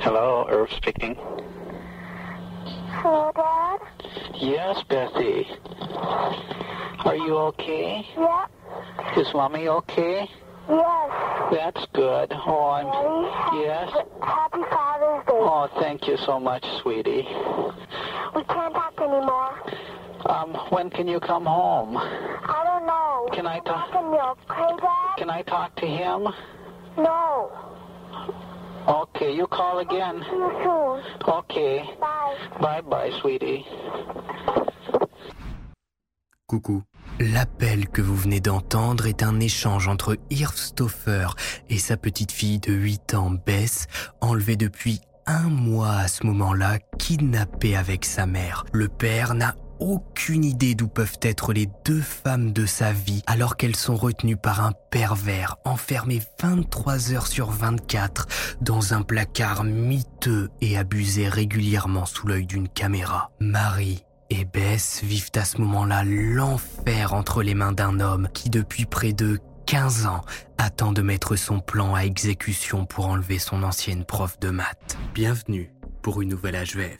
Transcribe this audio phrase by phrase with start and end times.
[0.00, 1.14] Hello, Irv speaking.
[3.02, 3.78] Hello, Dad?
[4.40, 5.46] Yes, Bethy.
[7.04, 8.06] Are you okay?
[8.16, 8.46] Yeah.
[9.16, 10.28] Is Mommy okay?
[10.68, 11.50] Yes.
[11.52, 12.32] That's good.
[12.46, 12.86] Oh, I'm.
[12.86, 13.62] Daddy?
[13.66, 13.90] Yes.
[14.22, 15.32] Happy Father's Day.
[15.34, 17.26] Oh, thank you so much, sweetie.
[18.34, 19.58] We can't talk anymore.
[20.26, 21.96] Um, when can you come home?
[21.96, 23.28] I don't know.
[23.34, 25.16] Can I talk- Talk to milk, okay, Dad?
[25.18, 26.28] Can I talk to him?
[26.96, 27.50] No.
[28.90, 30.20] Okay, you call again.
[31.22, 31.84] Okay.
[32.00, 32.60] Bye.
[32.60, 33.64] Bye bye, sweetie.
[36.48, 36.82] Coucou.
[37.20, 41.28] L'appel que vous venez d'entendre est un échange entre Irv Stoffer
[41.68, 43.86] et sa petite fille de 8 ans, Bess,
[44.20, 48.64] enlevée depuis un mois à ce moment-là, kidnappée avec sa mère.
[48.72, 53.56] Le père n'a aucune idée d'où peuvent être les deux femmes de sa vie alors
[53.56, 58.28] qu'elles sont retenues par un pervers enfermées 23 heures sur 24
[58.60, 63.30] dans un placard miteux et abusé régulièrement sous l'œil d'une caméra.
[63.40, 68.86] Marie et Bess vivent à ce moment-là l'enfer entre les mains d'un homme qui depuis
[68.86, 70.22] près de 15 ans
[70.58, 74.98] attend de mettre son plan à exécution pour enlever son ancienne prof de maths.
[75.14, 75.72] Bienvenue
[76.02, 76.98] pour une nouvelle HVF.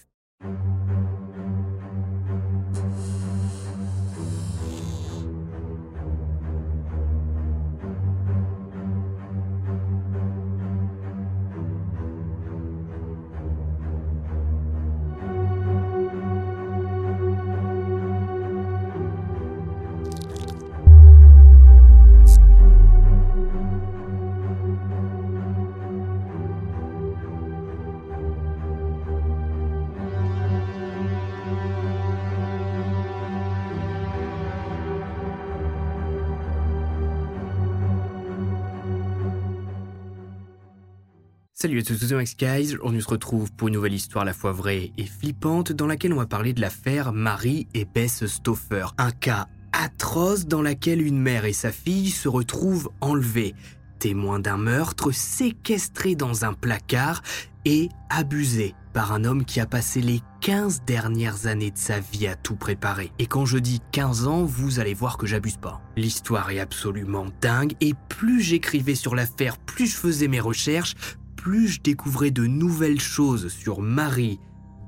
[41.62, 42.78] Salut à tous, c'est Max Guys.
[42.82, 46.14] On se retrouve pour une nouvelle histoire à la fois vraie et flippante dans laquelle
[46.14, 48.86] on va parler de l'affaire Marie et Bess Stoffer.
[48.96, 53.54] Un cas atroce dans laquelle une mère et sa fille se retrouvent enlevées,
[53.98, 57.20] témoins d'un meurtre, séquestrées dans un placard
[57.66, 62.26] et abusées par un homme qui a passé les 15 dernières années de sa vie
[62.26, 63.12] à tout préparer.
[63.18, 65.80] Et quand je dis 15 ans, vous allez voir que j'abuse pas.
[65.96, 70.96] L'histoire est absolument dingue et plus j'écrivais sur l'affaire, plus je faisais mes recherches,
[71.40, 74.38] plus je découvrais de nouvelles choses sur Marie,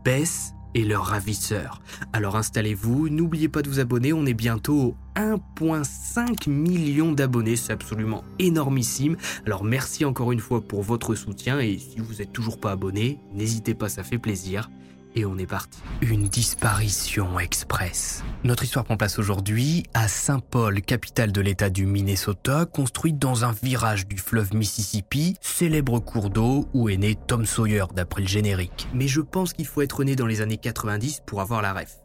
[0.04, 1.80] Bess et leur ravisseur.
[2.12, 7.72] Alors installez-vous, n'oubliez pas de vous abonner, on est bientôt au 1.5 million d'abonnés, c'est
[7.72, 9.16] absolument énormissime.
[9.46, 13.18] Alors merci encore une fois pour votre soutien et si vous n'êtes toujours pas abonné,
[13.32, 14.70] n'hésitez pas, ça fait plaisir.
[15.14, 15.78] Et on est parti.
[16.00, 18.24] Une disparition express.
[18.44, 23.44] Notre histoire prend place aujourd'hui à Saint Paul, capitale de l'État du Minnesota, construite dans
[23.44, 28.28] un virage du fleuve Mississippi, célèbre cours d'eau où est né Tom Sawyer d'après le
[28.28, 28.88] générique.
[28.94, 32.01] Mais je pense qu'il faut être né dans les années 90 pour avoir la ref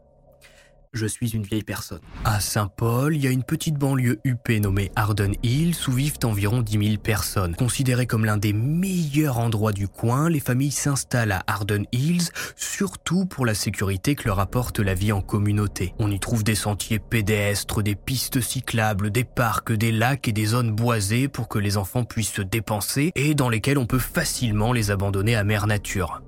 [0.97, 1.99] je suis une vieille personne.
[2.25, 6.61] À Saint-Paul, il y a une petite banlieue huppée nommée Arden Hills où vivent environ
[6.61, 7.55] 10 000 personnes.
[7.55, 13.25] Considéré comme l'un des meilleurs endroits du coin, les familles s'installent à Arden Hills, surtout
[13.25, 15.93] pour la sécurité que leur apporte la vie en communauté.
[15.99, 20.45] On y trouve des sentiers pédestres, des pistes cyclables, des parcs, des lacs et des
[20.45, 24.73] zones boisées pour que les enfants puissent se dépenser et dans lesquels on peut facilement
[24.73, 26.21] les abandonner à mère nature.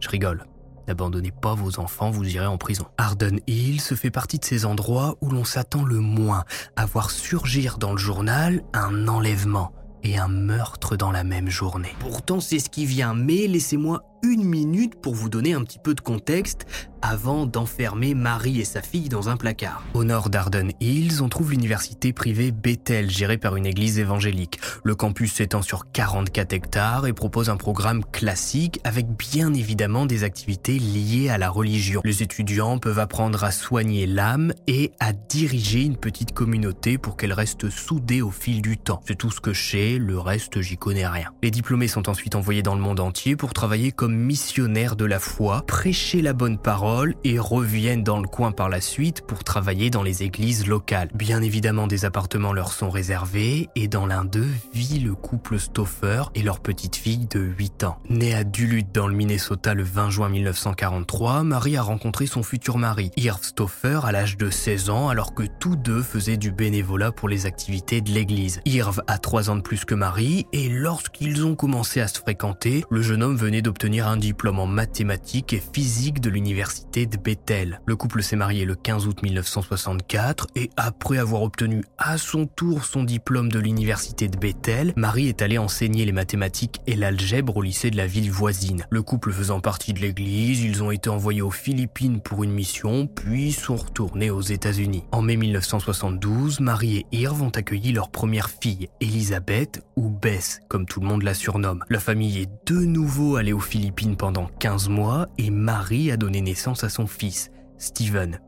[0.00, 0.46] Je rigole.
[0.86, 2.86] N'abandonnez pas vos enfants, vous irez en prison.
[2.98, 6.44] Arden Hill se fait partie de ces endroits où l'on s'attend le moins
[6.76, 9.72] à voir surgir dans le journal un enlèvement
[10.02, 11.94] et un meurtre dans la même journée.
[11.98, 15.94] Pourtant, c'est ce qui vient, mais laissez-moi une minute pour vous donner un petit peu
[15.94, 16.66] de contexte
[17.02, 19.84] avant d'enfermer Marie et sa fille dans un placard.
[19.92, 24.58] Au nord d'Arden Hills, on trouve l'université privée Bethel, gérée par une église évangélique.
[24.84, 30.24] Le campus s'étend sur 44 hectares et propose un programme classique avec bien évidemment des
[30.24, 32.00] activités liées à la religion.
[32.04, 37.34] Les étudiants peuvent apprendre à soigner l'âme et à diriger une petite communauté pour qu'elle
[37.34, 39.02] reste soudée au fil du temps.
[39.06, 41.32] C'est tout ce que je sais, le reste j'y connais rien.
[41.42, 45.18] Les diplômés sont ensuite envoyés dans le monde entier pour travailler comme missionnaires de la
[45.18, 49.90] foi, prêcher la bonne parole et reviennent dans le coin par la suite pour travailler
[49.90, 51.08] dans les églises locales.
[51.14, 56.24] Bien évidemment, des appartements leur sont réservés et dans l'un d'eux vit le couple Stoffer
[56.34, 57.98] et leur petite fille de 8 ans.
[58.08, 62.78] Née à Duluth dans le Minnesota le 20 juin 1943, Marie a rencontré son futur
[62.78, 67.12] mari, Irv Stoffer, à l'âge de 16 ans alors que tous deux faisaient du bénévolat
[67.12, 68.60] pour les activités de l'église.
[68.64, 72.84] Irv a 3 ans de plus que Marie et lorsqu'ils ont commencé à se fréquenter,
[72.90, 77.80] le jeune homme venait d'obtenir un diplôme en mathématiques et physique de l'université de Bethel.
[77.86, 82.84] Le couple s'est marié le 15 août 1964 et après avoir obtenu à son tour
[82.84, 87.62] son diplôme de l'université de Bethel, Marie est allée enseigner les mathématiques et l'algèbre au
[87.62, 88.86] lycée de la ville voisine.
[88.90, 93.06] Le couple faisant partie de l'église, ils ont été envoyés aux Philippines pour une mission,
[93.06, 95.04] puis sont retournés aux États-Unis.
[95.12, 100.86] En mai 1972, Marie et Irv ont accueilli leur première fille, Elisabeth, ou Bess, comme
[100.86, 101.84] tout le monde la surnomme.
[101.88, 106.40] La famille est de nouveau allée aux Philippines pendant 15 mois et Marie a donné
[106.40, 108.40] naissance à son fils, Steven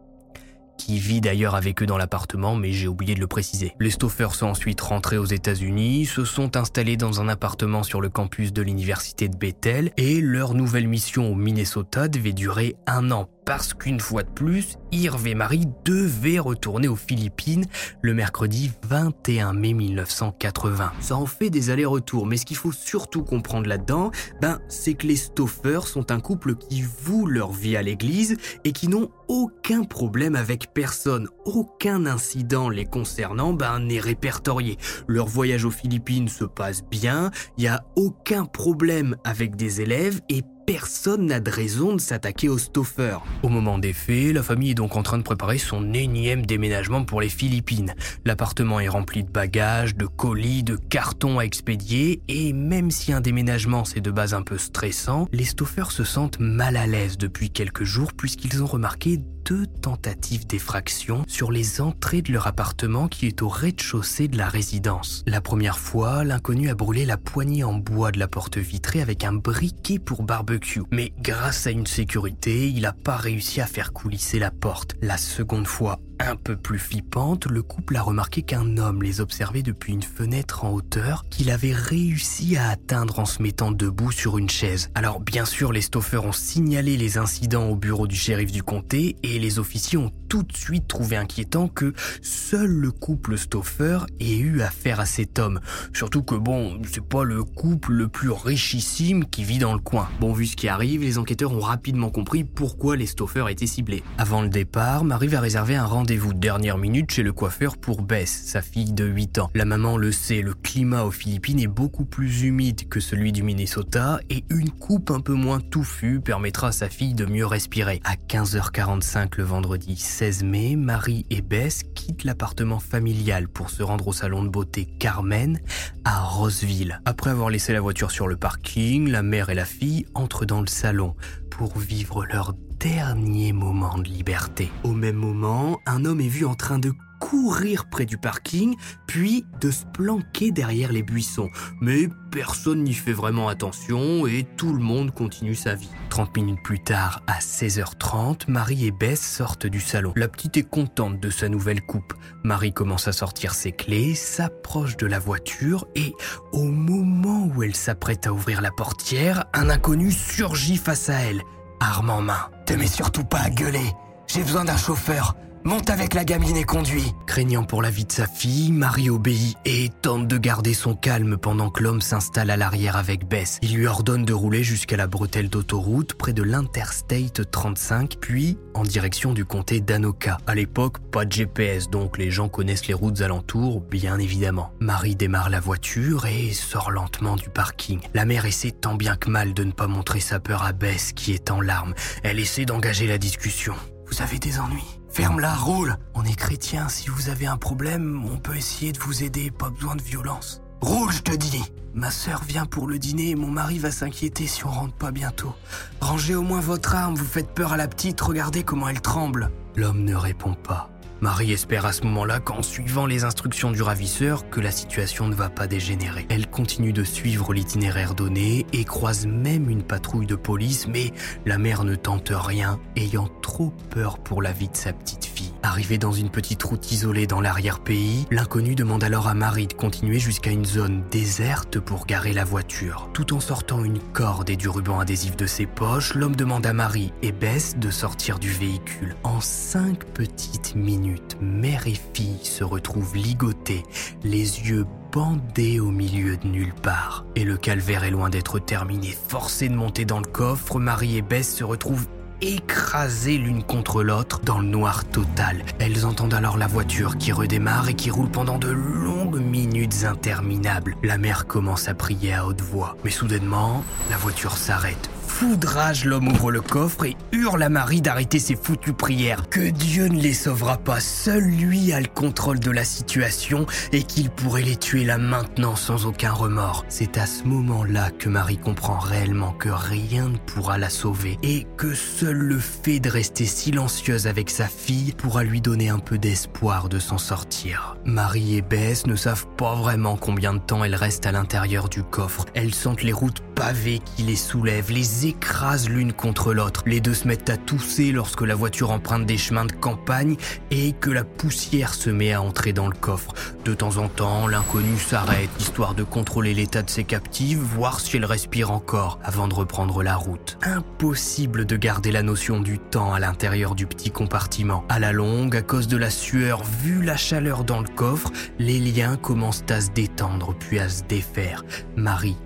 [0.77, 3.75] qui vit d'ailleurs avec eux dans l'appartement, mais j'ai oublié de le préciser.
[3.81, 8.09] Les Stoffers sont ensuite rentrés aux États-Unis, se sont installés dans un appartement sur le
[8.09, 13.29] campus de l'université de Bethel, et leur nouvelle mission au Minnesota devait durer un an
[13.47, 17.65] parce qu'une fois de plus, Irv et Marie devaient retourner aux Philippines
[18.03, 20.93] le mercredi 21 mai 1980.
[21.01, 24.11] Ça en fait des allers-retours, mais ce qu'il faut surtout comprendre là-dedans,
[24.41, 28.73] ben, c'est que les Stoffers sont un couple qui vouent leur vie à l'église et
[28.73, 31.29] qui n'ont aucun problème avec personne.
[31.45, 34.77] Aucun incident les concernant ben, n'est répertorié.
[35.07, 40.21] Leur voyage aux Philippines se passe bien, il n'y a aucun problème avec des élèves
[40.29, 43.19] et personne n'a de raison de s'attaquer aux Stoffer.
[43.45, 47.05] Au moment des faits, la famille est donc en train de préparer son énième déménagement
[47.05, 47.95] pour les Philippines.
[48.25, 53.21] L'appartement est rempli de bagages, de colis, de cartons à expédier, et même si un
[53.21, 57.51] déménagement c'est de base un peu stressant, les Stoffer se sentent mal à l'aise depuis
[57.51, 63.27] quelques jours puisqu'ils ont remarqué deux tentatives d'effraction sur les entrées de leur appartement qui
[63.27, 65.23] est au rez-de-chaussée de la résidence.
[65.27, 69.23] La première fois, l'inconnu a brûlé la poignée en bois de la porte vitrée avec
[69.23, 70.83] un briquet pour barbecue.
[70.91, 74.97] Mais grâce à une sécurité, il n'a pas réussi à faire coulisser la porte.
[75.01, 79.63] La seconde fois, un peu plus flippante, le couple a remarqué qu'un homme les observait
[79.63, 84.39] depuis une fenêtre en hauteur qu'il avait réussi à atteindre en se mettant debout sur
[84.39, 84.91] une chaise.
[84.95, 89.17] Alors bien sûr, les Stoffers ont signalé les incidents au bureau du shérif du comté
[89.23, 91.93] et les officiers ont tout de suite trouvé inquiétant que
[92.23, 95.61] seul le couple Stoffer ait eu affaire à cet homme.
[95.93, 100.09] Surtout que bon, c'est pas le couple le plus richissime qui vit dans le coin.
[100.21, 104.03] Bon, vu ce qui arrive, les enquêteurs ont rapidement compris pourquoi les Stoffer étaient ciblés.
[104.19, 108.01] Avant le départ, Marie va réserver un rendez-vous de dernière minute chez le coiffeur pour
[108.01, 109.51] Bess, sa fille de 8 ans.
[109.57, 113.43] La maman le sait, le climat aux Philippines est beaucoup plus humide que celui du
[113.43, 118.01] Minnesota et une coupe un peu moins touffue permettra à sa fille de mieux respirer.
[118.05, 124.07] À 15h45 le vendredi 16 mai, Marie et Bess quittent l'appartement familial pour se rendre
[124.07, 125.59] au salon de beauté Carmen
[126.05, 127.01] à Roseville.
[127.05, 130.61] Après avoir laissé la voiture sur le parking, la mère et la fille entrent dans
[130.61, 131.17] le salon
[131.51, 132.55] pour vivre leur
[132.95, 134.71] dernier moment de liberté.
[134.85, 138.77] Au même moment, un homme est vu en train de courir près du parking,
[139.09, 141.49] puis de se planquer derrière les buissons.
[141.81, 145.91] Mais personne n'y fait vraiment attention et tout le monde continue sa vie.
[146.11, 150.13] 30 minutes plus tard, à 16h30, Marie et Bess sortent du salon.
[150.15, 152.15] La petite est contente de sa nouvelle coupe.
[152.45, 156.15] Marie commence à sortir ses clés, s'approche de la voiture et
[156.53, 161.43] au moment où elle s'apprête à ouvrir la portière, un inconnu surgit face à elle,
[161.87, 162.51] arme en main.
[162.67, 163.93] Te mets surtout pas à gueuler,
[164.27, 165.37] j'ai besoin d'un chauffeur.
[165.67, 167.13] Monte avec la gamine et conduis.
[167.27, 171.37] Craignant pour la vie de sa fille, Marie obéit et tente de garder son calme
[171.37, 173.59] pendant que l'homme s'installe à l'arrière avec Bess.
[173.63, 178.85] Il lui ordonne de rouler jusqu'à la bretelle d'autoroute près de l'Interstate 35, puis en
[178.85, 180.39] direction du comté d'Anoka.
[180.47, 184.71] À l'époque, pas de GPS, donc les gens connaissent les routes alentours, bien évidemment.
[184.79, 187.99] Marie démarre la voiture et sort lentement du parking.
[188.15, 191.13] La mère essaie tant bien que mal de ne pas montrer sa peur à Bess
[191.13, 191.95] qui est en larmes.
[192.23, 193.75] Elle essaie d'engager la discussion.
[194.07, 194.96] Vous avez des ennuis?
[195.17, 199.25] Ferme-la, roule On est chrétien, si vous avez un problème, on peut essayer de vous
[199.25, 200.61] aider, pas besoin de violence.
[200.83, 204.47] Roule, je te dis Ma sœur vient pour le dîner et mon mari va s'inquiéter
[204.47, 205.55] si on rentre pas bientôt.
[206.03, 209.51] Rangez au moins votre arme, vous faites peur à la petite, regardez comment elle tremble.
[209.75, 210.91] L'homme ne répond pas.
[211.21, 215.35] Marie espère à ce moment-là qu'en suivant les instructions du ravisseur, que la situation ne
[215.35, 216.27] va pas dégénérer.
[216.29, 221.13] Elle continue de suivre l'itinéraire donné et croise même une patrouille de police, mais
[221.45, 225.53] la mère ne tente rien, ayant trop peur pour la vie de sa petite fille.
[225.63, 230.19] Arrivé dans une petite route isolée dans l'arrière-pays, l'inconnu demande alors à Marie de continuer
[230.19, 233.09] jusqu'à une zone déserte pour garer la voiture.
[233.13, 236.73] Tout en sortant une corde et du ruban adhésif de ses poches, l'homme demande à
[236.73, 239.17] Marie et Bess de sortir du véhicule.
[239.25, 243.83] En cinq petites minutes, mère et fille se retrouvent ligotées,
[244.25, 247.25] les yeux bandés au milieu de nulle part.
[247.37, 249.17] Et le calvaire est loin d'être terminé.
[249.29, 252.07] Forcés de monter dans le coffre, Marie et Bess se retrouvent
[252.41, 255.65] écrasées l'une contre l'autre dans le noir total.
[255.79, 260.97] Elles entendent alors la voiture qui redémarre et qui roule pendant de longues minutes interminables.
[261.03, 262.97] La mère commence à prier à haute voix.
[263.05, 265.11] Mais soudainement, la voiture s'arrête.
[265.39, 269.51] Foudrage, l'homme ouvre le coffre et hurle à Marie d'arrêter ses foutues prières.
[269.51, 274.03] Que Dieu ne les sauvera pas, seul lui a le contrôle de la situation et
[274.03, 276.87] qu'il pourrait les tuer là maintenant sans aucun remords.
[276.89, 281.67] C'est à ce moment-là que Marie comprend réellement que rien ne pourra la sauver et
[281.77, 286.17] que seul le fait de rester silencieuse avec sa fille pourra lui donner un peu
[286.17, 287.99] d'espoir de s'en sortir.
[288.07, 292.03] Marie et Bess ne savent pas vraiment combien de temps elles restent à l'intérieur du
[292.03, 292.47] coffre.
[292.55, 296.83] Elles sentent les routes pavées qui les soulèvent, les écrasent l'une contre l'autre.
[296.87, 300.37] Les deux se mettent à tousser lorsque la voiture emprunte des chemins de campagne
[300.71, 303.33] et que la poussière se met à entrer dans le coffre.
[303.65, 308.17] De temps en temps, l'inconnu s'arrête, histoire de contrôler l'état de ses captives, voir si
[308.17, 310.59] elles respirent encore, avant de reprendre la route.
[310.63, 314.85] Impossible de garder la notion du temps à l'intérieur du petit compartiment.
[314.89, 318.79] À la longue, à cause de la sueur, vu la chaleur dans le coffre, les
[318.79, 321.65] liens commencent à se détendre puis à se défaire.
[321.97, 322.37] Marie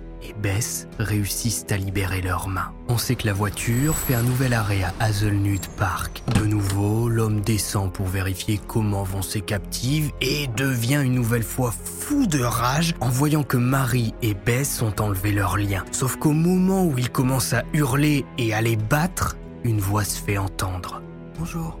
[0.41, 2.71] Bess réussissent à libérer leurs mains.
[2.89, 6.23] On sait que la voiture fait un nouvel arrêt à Hazelnut Park.
[6.35, 11.71] De nouveau, l'homme descend pour vérifier comment vont ses captives et devient une nouvelle fois
[11.71, 15.85] fou de rage en voyant que Marie et Bess ont enlevé leurs liens.
[15.91, 20.19] Sauf qu'au moment où il commence à hurler et à les battre, une voix se
[20.19, 21.01] fait entendre.
[21.37, 21.79] Bonjour,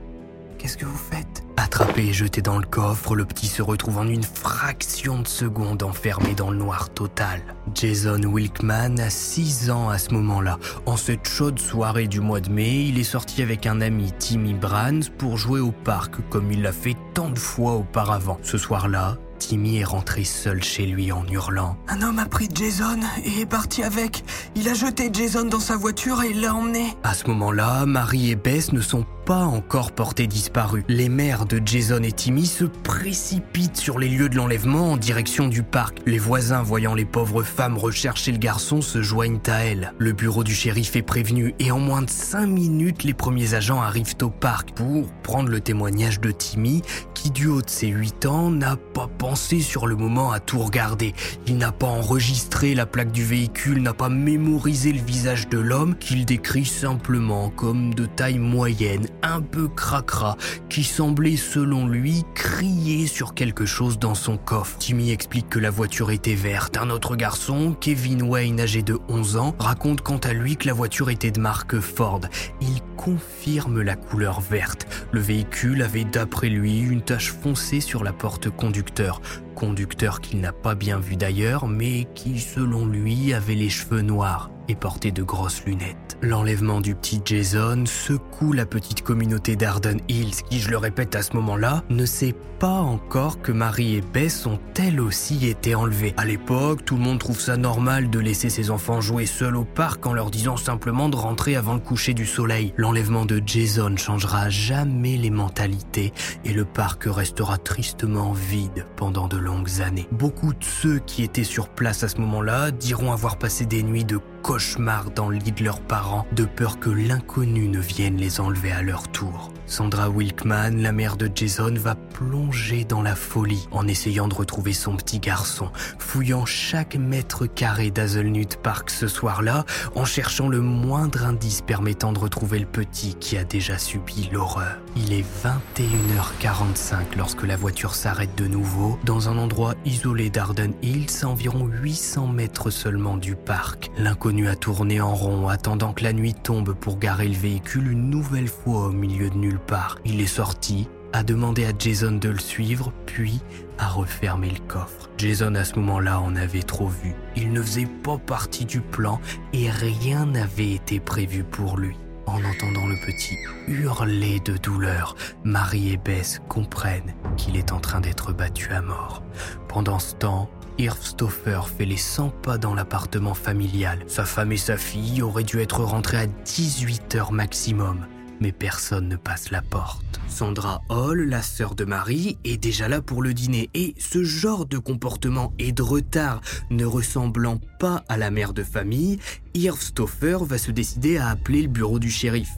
[0.57, 1.43] qu'est-ce que vous faites?
[1.63, 5.83] Attrapé et jeté dans le coffre, le petit se retrouve en une fraction de seconde
[5.83, 7.39] enfermé dans le noir total.
[7.75, 10.57] Jason Wilkman a 6 ans à ce moment-là.
[10.87, 14.55] En cette chaude soirée du mois de mai, il est sorti avec un ami Timmy
[14.55, 18.39] Brands pour jouer au parc comme il l'a fait tant de fois auparavant.
[18.41, 21.75] Ce soir-là, Timmy est rentré seul chez lui en hurlant.
[21.87, 24.23] Un homme a pris Jason et est parti avec.
[24.55, 26.95] Il a jeté Jason dans sa voiture et l'a emmené.
[27.03, 29.03] À ce moment-là, Marie et Bess ne sont
[29.39, 30.83] encore portés disparus.
[30.87, 35.47] Les mères de Jason et Timmy se précipitent sur les lieux de l'enlèvement en direction
[35.47, 35.99] du parc.
[36.05, 39.93] Les voisins, voyant les pauvres femmes rechercher le garçon, se joignent à elles.
[39.97, 43.81] Le bureau du shérif est prévenu et en moins de 5 minutes, les premiers agents
[43.81, 46.81] arrivent au parc pour prendre le témoignage de Timmy
[47.13, 50.59] qui, du haut de ses 8 ans, n'a pas pensé sur le moment à tout
[50.59, 51.13] regarder.
[51.47, 55.95] Il n'a pas enregistré la plaque du véhicule, n'a pas mémorisé le visage de l'homme
[55.95, 60.37] qu'il décrit simplement comme de taille moyenne, un peu cracra,
[60.69, 64.77] qui semblait selon lui crier sur quelque chose dans son coffre.
[64.77, 66.77] Timmy explique que la voiture était verte.
[66.77, 70.73] Un autre garçon, Kevin Wayne, âgé de 11 ans, raconte quant à lui que la
[70.73, 72.21] voiture était de marque Ford.
[72.61, 74.87] Il confirme la couleur verte.
[75.11, 79.21] Le véhicule avait d'après lui une tache foncée sur la porte conducteur.
[79.55, 84.49] Conducteur qu'il n'a pas bien vu d'ailleurs, mais qui selon lui avait les cheveux noirs
[84.75, 86.17] portait de grosses lunettes.
[86.21, 91.23] L'enlèvement du petit Jason secoue la petite communauté d'Arden Hills qui, je le répète à
[91.23, 96.13] ce moment-là, ne sait pas encore que Marie et Bess ont elles aussi été enlevées.
[96.17, 99.63] À l'époque, tout le monde trouve ça normal de laisser ses enfants jouer seuls au
[99.63, 102.71] parc en leur disant simplement de rentrer avant le coucher du soleil.
[102.77, 106.13] L'enlèvement de Jason changera jamais les mentalités
[106.45, 110.07] et le parc restera tristement vide pendant de longues années.
[110.11, 114.05] Beaucoup de ceux qui étaient sur place à ce moment-là diront avoir passé des nuits
[114.05, 118.71] de cauchemar dans le de leurs parents, de peur que l'inconnu ne vienne les enlever
[118.71, 119.51] à leur tour.
[119.71, 124.73] Sandra Wilkman, la mère de Jason, va plonger dans la folie en essayant de retrouver
[124.73, 129.63] son petit garçon, fouillant chaque mètre carré d'Hazelnut Park ce soir-là,
[129.95, 134.75] en cherchant le moindre indice permettant de retrouver le petit qui a déjà subi l'horreur.
[134.97, 141.23] Il est 21h45 lorsque la voiture s'arrête de nouveau dans un endroit isolé d'Arden Hills,
[141.23, 143.89] à environ 800 mètres seulement du parc.
[143.97, 148.09] L'inconnu a tourné en rond, attendant que la nuit tombe pour garer le véhicule une
[148.09, 149.97] nouvelle fois au milieu de nulle part.
[150.05, 153.41] Il est sorti, a demandé à Jason de le suivre, puis
[153.77, 155.09] a refermé le coffre.
[155.17, 157.13] Jason à ce moment-là en avait trop vu.
[157.35, 159.19] Il ne faisait pas partie du plan
[159.53, 161.95] et rien n'avait été prévu pour lui.
[162.27, 163.37] En entendant le petit
[163.67, 169.23] hurler de douleur, Marie et Bess comprennent qu'il est en train d'être battu à mort.
[169.67, 173.99] Pendant ce temps, Irv Stoffer fait les 100 pas dans l'appartement familial.
[174.07, 178.05] Sa femme et sa fille auraient dû être rentrées à 18 heures maximum.
[178.41, 180.19] Mais personne ne passe la porte.
[180.27, 184.65] Sandra Hall, la sœur de Marie, est déjà là pour le dîner et ce genre
[184.65, 189.19] de comportement et de retard ne ressemblant pas à la mère de famille,
[189.53, 192.57] Irv Stoffer va se décider à appeler le bureau du shérif.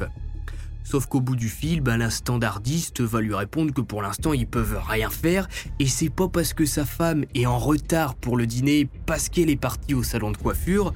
[0.84, 4.48] Sauf qu'au bout du fil, ben, la standardiste va lui répondre que pour l'instant ils
[4.48, 5.48] peuvent rien faire
[5.80, 9.50] et c'est pas parce que sa femme est en retard pour le dîner parce qu'elle
[9.50, 10.94] est partie au salon de coiffure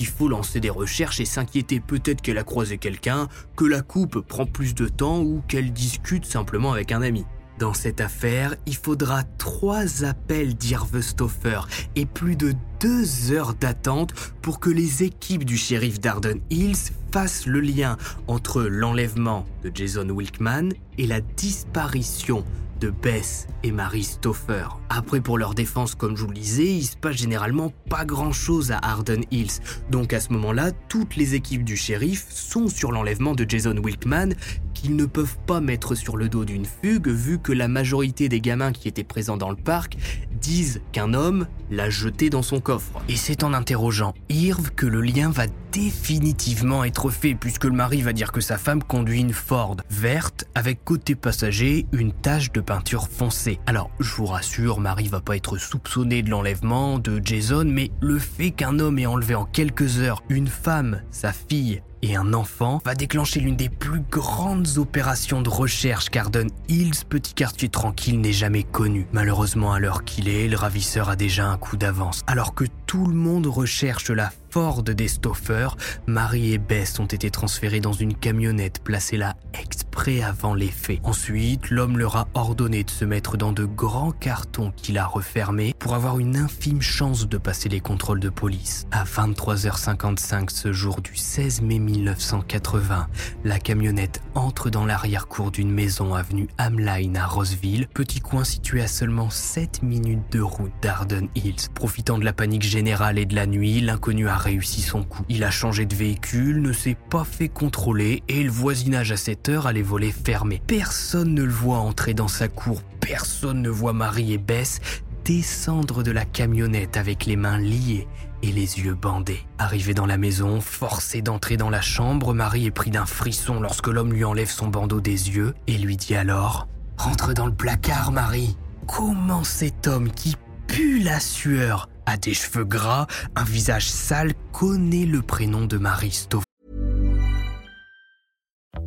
[0.00, 4.20] qu'il faut lancer des recherches et s'inquiéter peut-être qu'elle a croisé quelqu'un, que la coupe
[4.20, 7.26] prend plus de temps ou qu'elle discute simplement avec un ami.
[7.58, 11.60] Dans cette affaire, il faudra trois appels d'Irve Stoffer
[11.96, 17.44] et plus de deux heures d'attente pour que les équipes du shérif d'Arden Hills fassent
[17.44, 22.46] le lien entre l'enlèvement de Jason Wilkman et la disparition
[22.80, 24.64] de Bess et Marie Stoffer.
[24.88, 28.32] Après, pour leur défense, comme je vous le disais, il se passe généralement pas grand
[28.32, 29.60] chose à Arden Hills.
[29.90, 34.34] Donc à ce moment-là, toutes les équipes du shérif sont sur l'enlèvement de Jason Wilkman,
[34.74, 38.40] qu'ils ne peuvent pas mettre sur le dos d'une fugue, vu que la majorité des
[38.40, 39.96] gamins qui étaient présents dans le parc
[40.40, 43.00] disent qu'un homme l'a jeté dans son coffre.
[43.08, 48.02] Et c'est en interrogeant Irv que le lien va définitivement être fait, puisque le mari
[48.02, 52.60] va dire que sa femme conduit une Ford verte avec côté passager une tache de
[52.60, 53.60] peinture foncée.
[53.66, 58.18] Alors, je vous rassure, Marie va pas être soupçonnée de l'enlèvement de Jason, mais le
[58.18, 62.80] fait qu'un homme ait enlevé en quelques heures une femme, sa fille et un enfant
[62.84, 68.32] va déclencher l'une des plus grandes opérations de recherche qu'Arden Hills, petit quartier tranquille, n'est
[68.32, 69.06] jamais connu.
[69.12, 72.22] Malheureusement, à l'heure qu'il est, le ravisseur a déjà un coup d'avance.
[72.26, 75.68] Alors que tout le monde recherche la Ford des Stoffer,
[76.06, 80.98] Marie et Bess ont été transférés dans une camionnette placée là exprès avant les faits.
[81.04, 85.74] Ensuite, l'homme leur a ordonné de se mettre dans de grands cartons qu'il a refermés
[85.78, 88.86] pour avoir une infime chance de passer les contrôles de police.
[88.90, 93.06] À 23h55 ce jour du 16 mai 1980,
[93.44, 98.88] la camionnette entre dans l'arrière-cour d'une maison avenue Hamline à Roseville, petit coin situé à
[98.88, 101.68] seulement 7 minutes de route d'Arden Hills.
[101.74, 105.24] Profitant de la panique générale et de la nuit, l'inconnu a réussi son coup.
[105.28, 109.48] Il a changé de véhicule, ne s'est pas fait contrôler et le voisinage à cette
[109.48, 110.62] heure a les volets fermés.
[110.66, 114.80] Personne ne le voit entrer dans sa cour, personne ne voit Marie et Bess
[115.24, 118.08] descendre de la camionnette avec les mains liées
[118.42, 119.40] et les yeux bandés.
[119.58, 123.88] Arrivé dans la maison, forcé d'entrer dans la chambre, Marie est pris d'un frisson lorsque
[123.88, 126.68] l'homme lui enlève son bandeau des yeux et lui dit alors⁇
[127.02, 132.64] Rentre dans le placard, Marie!⁇ Comment cet homme qui pue la sueur, a des cheveux
[132.64, 136.44] gras, un visage sale, connaît le prénom de Marie Stoff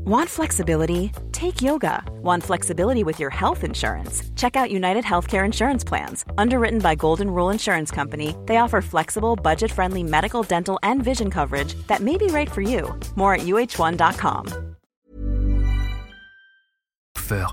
[0.05, 1.13] Want flexibility?
[1.31, 2.03] Take yoga.
[2.21, 4.21] Want flexibility with your health insurance?
[4.35, 6.25] Check out United Healthcare Insurance Plans.
[6.37, 11.31] Underwritten by Golden Rule Insurance Company, they offer flexible, budget friendly medical, dental, and vision
[11.31, 12.93] coverage that may be right for you.
[13.15, 14.72] More at uh1.com.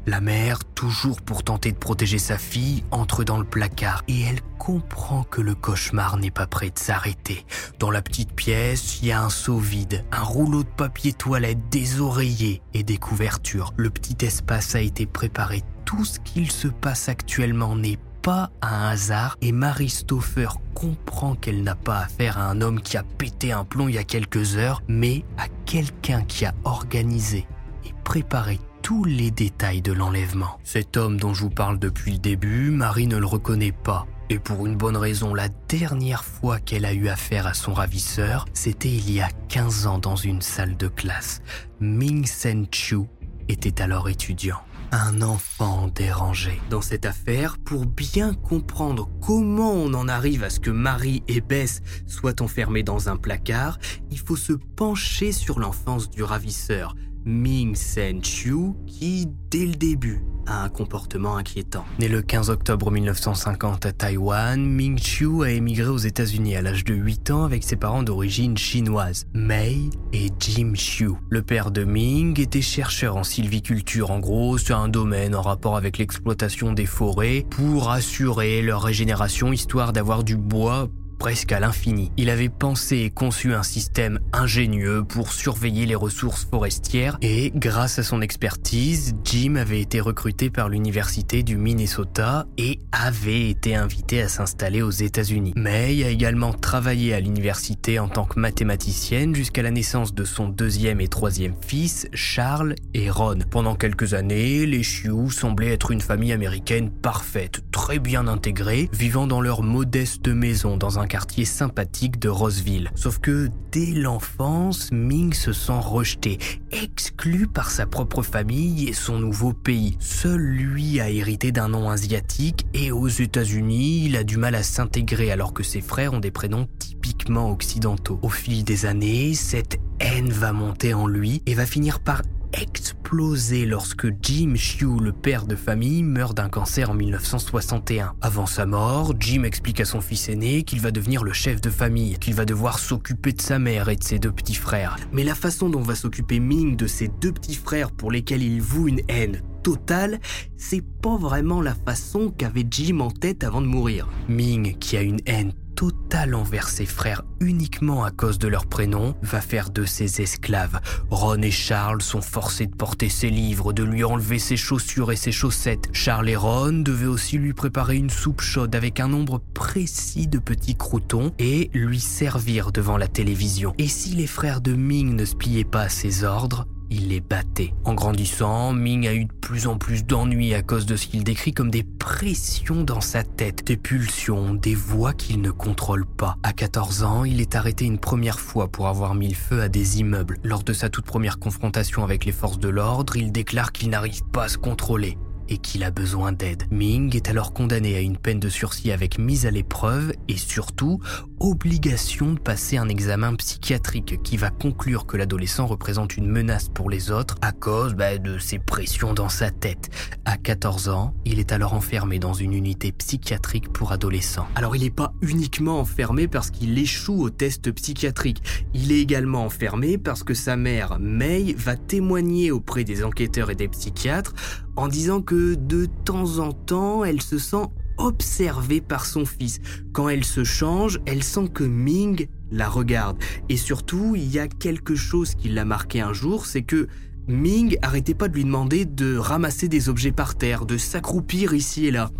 [0.06, 4.40] La mère, toujours pour tenter de protéger sa fille, entre dans le placard et elle
[4.58, 7.44] comprend que le cauchemar n'est pas prêt de s'arrêter.
[7.78, 11.68] Dans la petite pièce, il y a un seau vide, un rouleau de papier toilette,
[11.70, 13.72] des oreillers et des couvertures.
[13.76, 15.62] Le petit espace a été préparé.
[15.84, 21.62] Tout ce qu'il se passe actuellement n'est pas un hasard et Marie Stoffer comprend qu'elle
[21.62, 24.56] n'a pas affaire à un homme qui a pété un plomb il y a quelques
[24.56, 27.46] heures, mais à quelqu'un qui a organisé
[27.86, 30.58] et préparé tous les détails de l'enlèvement.
[30.64, 34.06] Cet homme dont je vous parle depuis le début, Marie ne le reconnaît pas.
[34.28, 38.44] Et pour une bonne raison, la dernière fois qu'elle a eu affaire à son ravisseur,
[38.52, 41.42] c'était il y a 15 ans dans une salle de classe.
[41.80, 43.00] Ming Sen Chu
[43.48, 44.60] était alors étudiant.
[44.92, 46.60] Un enfant dérangé.
[46.68, 51.40] Dans cette affaire, pour bien comprendre comment on en arrive à ce que Marie et
[51.40, 53.78] Bess soient enfermées dans un placard,
[54.10, 60.24] il faut se pencher sur l'enfance du ravisseur, Ming Sen Chu, qui, dès le début,
[60.46, 61.84] a un comportement inquiétant.
[61.98, 66.84] Né le 15 octobre 1950 à Taïwan, Ming Chu a émigré aux États-Unis à l'âge
[66.84, 71.10] de 8 ans avec ses parents d'origine chinoise, Mei et Jim Chu.
[71.28, 75.76] Le père de Ming était chercheur en sylviculture, en gros, c'est un domaine en rapport
[75.76, 80.88] avec l'exploitation des forêts pour assurer leur régénération histoire d'avoir du bois
[81.20, 82.10] presque à l'infini.
[82.16, 87.98] Il avait pensé et conçu un système ingénieux pour surveiller les ressources forestières et, grâce
[87.98, 94.22] à son expertise, Jim avait été recruté par l'université du Minnesota et avait été invité
[94.22, 95.52] à s'installer aux États-Unis.
[95.56, 100.48] May a également travaillé à l'université en tant que mathématicienne jusqu'à la naissance de son
[100.48, 103.40] deuxième et troisième fils, Charles et Ron.
[103.50, 109.26] Pendant quelques années, les Chiu semblaient être une famille américaine parfaite, très bien intégrée, vivant
[109.26, 112.88] dans leur modeste maison dans un quartier sympathique de Roseville.
[112.94, 116.38] Sauf que dès l'enfance, Ming se sent rejeté,
[116.70, 119.96] exclu par sa propre famille et son nouveau pays.
[119.98, 124.62] Seul lui a hérité d'un nom asiatique et aux États-Unis, il a du mal à
[124.62, 128.20] s'intégrer alors que ses frères ont des prénoms typiquement occidentaux.
[128.22, 133.66] Au fil des années, cette haine va monter en lui et va finir par exploser
[133.66, 138.14] lorsque Jim Chiu, le père de famille, meurt d'un cancer en 1961.
[138.20, 141.70] Avant sa mort, Jim explique à son fils aîné qu'il va devenir le chef de
[141.70, 144.96] famille, qu'il va devoir s'occuper de sa mère et de ses deux petits frères.
[145.12, 148.60] Mais la façon dont va s'occuper Ming de ses deux petits frères pour lesquels il
[148.60, 150.20] voue une haine totale,
[150.56, 154.08] c'est pas vraiment la façon qu'avait Jim en tête avant de mourir.
[154.28, 159.14] Ming, qui a une haine total envers ses frères uniquement à cause de leur prénom,
[159.22, 160.78] va faire de ses esclaves.
[161.08, 165.16] Ron et Charles sont forcés de porter ses livres, de lui enlever ses chaussures et
[165.16, 165.88] ses chaussettes.
[165.94, 170.38] Charles et Ron devaient aussi lui préparer une soupe chaude avec un nombre précis de
[170.38, 173.72] petits croutons et lui servir devant la télévision.
[173.78, 177.20] Et si les frères de Ming ne se pliaient pas à ses ordres, il les
[177.20, 177.72] battait.
[177.84, 181.24] En grandissant, Ming a eu de plus en plus d'ennuis à cause de ce qu'il
[181.24, 186.36] décrit comme des pressions dans sa tête, des pulsions, des voix qu'il ne contrôle pas.
[186.42, 189.68] À 14 ans, il est arrêté une première fois pour avoir mis le feu à
[189.68, 190.38] des immeubles.
[190.42, 194.22] Lors de sa toute première confrontation avec les forces de l'ordre, il déclare qu'il n'arrive
[194.32, 195.16] pas à se contrôler
[195.50, 196.64] et qu'il a besoin d'aide.
[196.70, 201.00] Ming est alors condamné à une peine de sursis avec mise à l'épreuve et surtout
[201.40, 206.90] obligation de passer un examen psychiatrique qui va conclure que l'adolescent représente une menace pour
[206.90, 209.90] les autres à cause bah, de ses pressions dans sa tête.
[210.24, 214.46] À 14 ans, il est alors enfermé dans une unité psychiatrique pour adolescents.
[214.54, 218.42] Alors il n'est pas uniquement enfermé parce qu'il échoue au test psychiatrique,
[218.74, 223.56] il est également enfermé parce que sa mère, May, va témoigner auprès des enquêteurs et
[223.56, 224.34] des psychiatres
[224.76, 227.66] en disant que de temps en temps, elle se sent
[227.98, 229.60] observée par son fils.
[229.92, 233.18] Quand elle se change, elle sent que Ming la regarde.
[233.48, 236.88] Et surtout, il y a quelque chose qui l'a marqué un jour, c'est que
[237.28, 241.86] Ming arrêtait pas de lui demander de ramasser des objets par terre, de s'accroupir ici
[241.86, 242.10] et là.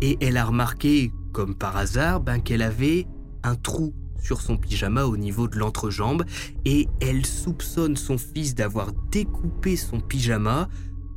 [0.00, 3.06] Et elle a remarqué, comme par hasard, ben, qu'elle avait
[3.42, 6.24] un trou sur son pyjama au niveau de l'entrejambe
[6.64, 10.68] et elle soupçonne son fils d'avoir découpé son pyjama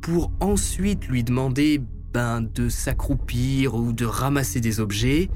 [0.04, 1.80] pour ensuite lui demander
[2.12, 5.30] ben, de s'accroupir ou de ramasser des objets,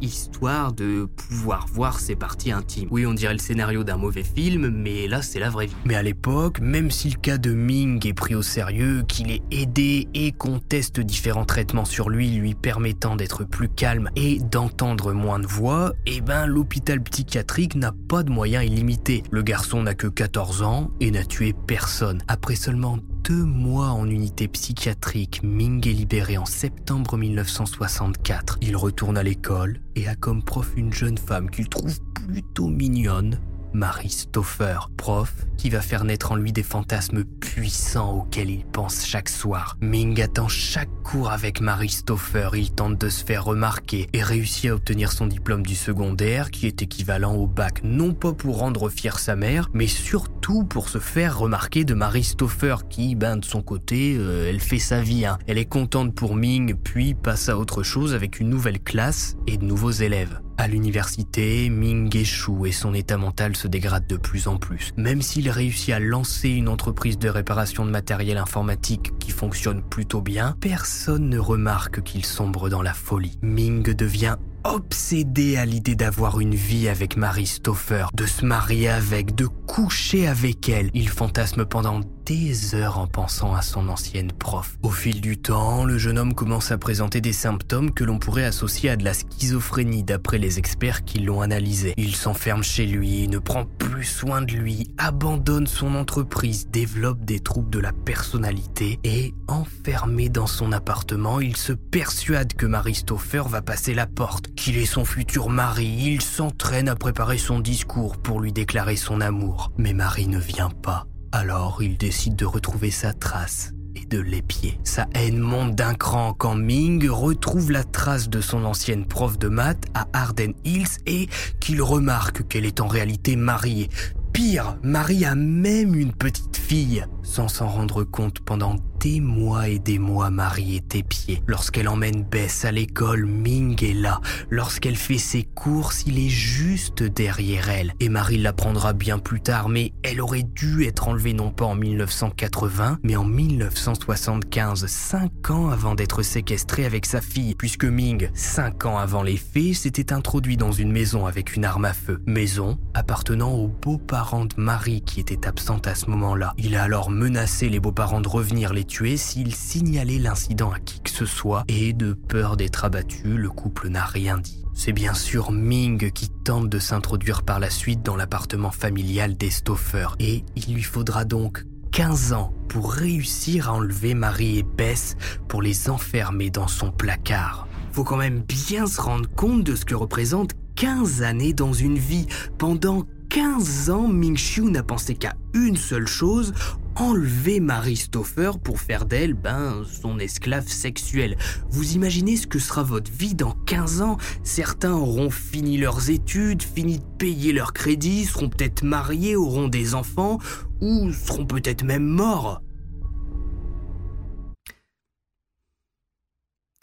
[0.00, 2.88] histoire de pouvoir voir ses parties intimes.
[2.90, 5.76] Oui, on dirait le scénario d'un mauvais film, mais là c'est la vraie vie.
[5.84, 9.42] Mais à l'époque, même si le cas de Ming est pris au sérieux, qu'il est
[9.50, 15.12] aidé et qu'on teste différents traitements sur lui lui permettant d'être plus calme et d'entendre
[15.12, 19.22] moins de voix, eh ben l'hôpital psychiatrique n'a pas de moyens illimités.
[19.30, 22.22] Le garçon n'a que 14 ans et n'a tué personne.
[22.28, 22.98] Après seulement
[23.28, 28.58] deux mois en unité psychiatrique, Ming est libéré en septembre 1964.
[28.62, 33.40] Il retourne à l'école et a comme prof une jeune femme qu'il trouve plutôt mignonne,
[33.76, 39.04] Marie Stoffer, prof qui va faire naître en lui des fantasmes puissants auxquels il pense
[39.04, 39.76] chaque soir.
[39.82, 44.70] Ming attend chaque cours avec Marie Stoffer, il tente de se faire remarquer et réussit
[44.70, 48.88] à obtenir son diplôme du secondaire qui est équivalent au bac, non pas pour rendre
[48.88, 53.44] fier sa mère, mais surtout pour se faire remarquer de Marie Stoffer qui, ben de
[53.44, 55.26] son côté, euh, elle fait sa vie.
[55.26, 55.36] Hein.
[55.46, 59.58] Elle est contente pour Ming, puis passe à autre chose avec une nouvelle classe et
[59.58, 60.40] de nouveaux élèves.
[60.58, 64.92] À l'université, Ming échoue et son état mental se dégrade de plus en plus.
[64.96, 70.22] Même s'il réussit à lancer une entreprise de réparation de matériel informatique qui fonctionne plutôt
[70.22, 73.38] bien, personne ne remarque qu'il sombre dans la folie.
[73.42, 79.34] Ming devient obsédé à l'idée d'avoir une vie avec Marie Stoffer, de se marier avec,
[79.34, 80.90] de coucher avec elle.
[80.94, 84.76] Il fantasme pendant des heures en pensant à son ancienne prof.
[84.82, 88.44] Au fil du temps, le jeune homme commence à présenter des symptômes que l'on pourrait
[88.44, 91.94] associer à de la schizophrénie d'après les experts qui l'ont analysé.
[91.96, 97.38] Il s'enferme chez lui, ne prend plus soin de lui, abandonne son entreprise, développe des
[97.38, 103.44] troubles de la personnalité et, enfermé dans son appartement, il se persuade que Marie Stoffer
[103.48, 108.16] va passer la porte, qu'il est son futur mari, il s'entraîne à préparer son discours
[108.16, 109.70] pour lui déclarer son amour.
[109.78, 111.06] Mais Marie ne vient pas.
[111.38, 114.80] Alors il décide de retrouver sa trace et de l'épier.
[114.84, 119.48] Sa haine monte d'un cran quand Ming retrouve la trace de son ancienne prof de
[119.48, 121.28] maths à Arden Hills et
[121.60, 123.90] qu'il remarque qu'elle est en réalité mariée.
[124.32, 127.04] Pire, Marie a même une petite fille.
[127.22, 131.40] Sans s'en rendre compte pendant des mois et des mois Marie est épiée.
[131.46, 134.20] Lorsqu'elle emmène Bess à l'école, Ming est là.
[134.50, 137.92] Lorsqu'elle fait ses courses, il est juste derrière elle.
[138.00, 141.76] Et Marie l'apprendra bien plus tard, mais elle aurait dû être enlevée non pas en
[141.76, 148.86] 1980, mais en 1975, cinq ans avant d'être séquestrée avec sa fille, puisque Ming, cinq
[148.86, 152.20] ans avant les faits, s'était introduit dans une maison avec une arme à feu.
[152.26, 156.54] Maison appartenant aux beaux-parents de Marie qui étaient absentes à ce moment-là.
[156.58, 161.00] Il a alors menacé les beaux-parents de revenir les tuer s'ils signalaient l'incident à qui
[161.00, 164.64] que ce soit, et de peur d'être abattu, le couple n'a rien dit.
[164.72, 169.50] C'est bien sûr Ming qui tente de s'introduire par la suite dans l'appartement familial des
[169.50, 175.16] Stoffer, et il lui faudra donc 15 ans pour réussir à enlever Marie et Bess
[175.46, 177.68] pour les enfermer dans son placard.
[177.92, 181.98] Faut quand même bien se rendre compte de ce que représente 15 années dans une
[181.98, 182.26] vie.
[182.56, 186.54] Pendant 15 ans, Ming Xiu n'a pensé qu'à une seule chose,
[186.96, 191.36] enlever Marie Stoffer pour faire d'elle, ben, son esclave sexuelle.
[191.68, 194.16] Vous imaginez ce que sera votre vie dans 15 ans?
[194.42, 199.94] Certains auront fini leurs études, fini de payer leurs crédits, seront peut-être mariés, auront des
[199.94, 200.38] enfants,
[200.80, 202.62] ou seront peut-être même morts.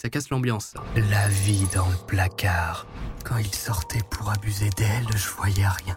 [0.02, 0.74] Ça casse l'ambiance.
[1.10, 2.88] La vie dans le placard.
[3.24, 5.96] Quand il sortait pour abuser d'elle, je voyais rien.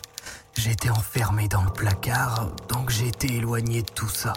[0.57, 4.33] J'étais enfermé dans le placard, donc j'ai été éloigné de tout ça.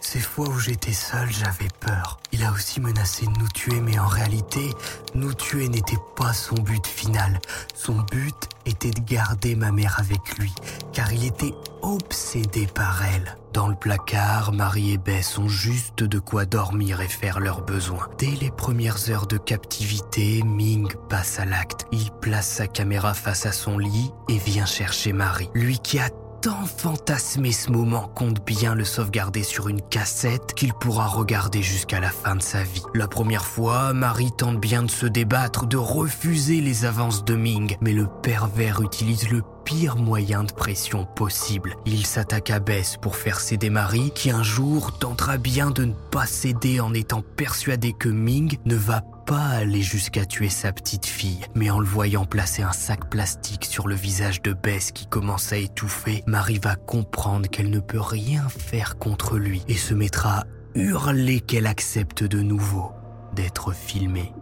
[0.00, 2.20] Ces fois où j'étais seul, j'avais peur.
[2.30, 4.72] Il a aussi menacé de nous tuer, mais en réalité,
[5.14, 7.40] nous tuer n'était pas son but final.
[7.74, 10.52] Son but était de garder ma mère avec lui,
[10.92, 13.36] car il était obsédé par elle.
[13.52, 18.08] Dans le placard, Marie et Bess ont juste de quoi dormir et faire leurs besoins.
[18.18, 21.86] Dès les premières heures de captivité, Ming passe à l'acte.
[21.92, 25.50] Il place sa caméra face à son lit et vient chercher Marie.
[25.54, 26.08] Lui qui a
[26.44, 32.00] tant fantasmé ce moment compte bien le sauvegarder sur une cassette qu'il pourra regarder jusqu'à
[32.00, 32.82] la fin de sa vie.
[32.92, 37.78] La première fois, Marie tente bien de se débattre, de refuser les avances de Ming,
[37.80, 41.76] mais le pervers utilise le pire moyen de pression possible.
[41.86, 45.94] Il s'attaque à Bess pour faire céder Marie, qui un jour tentera bien de ne
[46.10, 51.06] pas céder en étant persuadé que Ming ne va pas aller jusqu'à tuer sa petite
[51.06, 55.06] fille, mais en le voyant placer un sac plastique sur le visage de Bess qui
[55.06, 59.94] commence à étouffer, Marie va comprendre qu'elle ne peut rien faire contre lui et se
[59.94, 62.92] mettra à hurler qu'elle accepte de nouveau
[63.34, 64.32] d'être filmée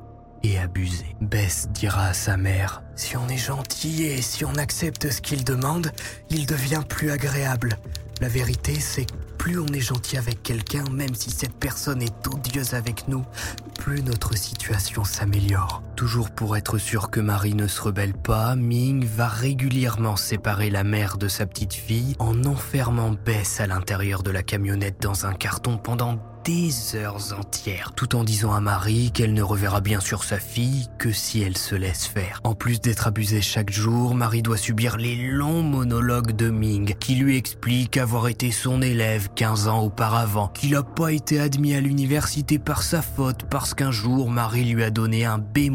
[0.43, 1.17] et abusée.
[1.21, 5.45] Bess dira à sa mère Si on est gentil et si on accepte ce qu'il
[5.45, 5.93] demande,
[6.31, 7.77] il devient plus agréable.
[8.21, 12.29] La vérité, c'est que plus on est gentil avec quelqu'un, même si cette personne est
[12.29, 13.25] odieuse avec nous,
[13.81, 15.83] plus notre situation s'améliore.
[15.97, 20.85] Toujours pour être sûr que Marie ne se rebelle pas, Ming va régulièrement séparer la
[20.85, 25.33] mère de sa petite fille en enfermant Bess à l'intérieur de la camionnette dans un
[25.33, 30.25] carton pendant des heures entières, tout en disant à Marie qu'elle ne reverra bien sûr
[30.25, 32.41] sa fille que si elle se laisse faire.
[32.45, 37.15] En plus d'être abusée chaque jour, Marie doit subir les longs monologues de Ming, qui
[37.15, 41.81] lui explique avoir été son élève 15 ans auparavant, qu'il n'a pas été admis à
[41.81, 45.71] l'université par sa faute parce qu'un jour Marie lui a donné un B-